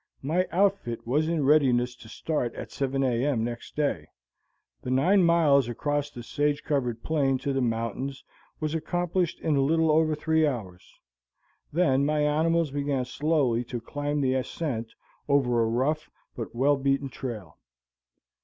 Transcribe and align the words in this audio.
My 0.23 0.47
outfit 0.51 1.05
was 1.05 1.27
in 1.29 1.45
readiness 1.45 1.95
to 1.97 2.09
start 2.09 2.55
at 2.55 2.71
7 2.71 3.03
a. 3.03 3.23
m. 3.23 3.43
next 3.43 3.75
day. 3.75 4.07
The 4.81 4.89
nine 4.89 5.21
miles 5.21 5.69
across 5.69 6.09
the 6.09 6.23
sage 6.23 6.63
covered 6.63 7.03
plain 7.03 7.37
to 7.37 7.53
the 7.53 7.61
mountains 7.61 8.23
was 8.59 8.73
accomplished 8.73 9.39
in 9.41 9.55
a 9.55 9.61
little 9.61 9.91
over 9.91 10.15
three 10.15 10.47
hours; 10.47 10.97
then 11.71 12.03
my 12.03 12.21
animals 12.21 12.71
began 12.71 13.05
slowly 13.05 13.63
to 13.65 13.79
climb 13.79 14.21
the 14.21 14.33
ascent 14.33 14.91
over 15.29 15.61
a 15.61 15.67
rough 15.69 16.09
but 16.35 16.55
well 16.55 16.77
beaten 16.77 17.09
trail. 17.09 17.59